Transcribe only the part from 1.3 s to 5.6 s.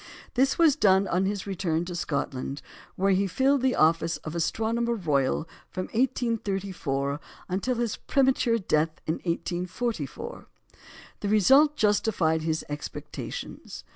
return to Scotland, where he filled the office of Astronomer Royal